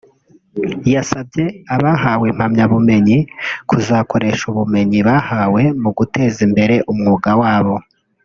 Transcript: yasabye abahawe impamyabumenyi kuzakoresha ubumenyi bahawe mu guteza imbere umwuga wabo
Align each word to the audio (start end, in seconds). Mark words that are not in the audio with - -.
yasabye 0.93 1.45
abahawe 1.75 2.25
impamyabumenyi 2.33 3.17
kuzakoresha 3.69 4.43
ubumenyi 4.51 4.99
bahawe 5.07 5.61
mu 5.81 5.89
guteza 5.97 6.39
imbere 6.47 6.75
umwuga 6.91 7.31
wabo 7.43 7.75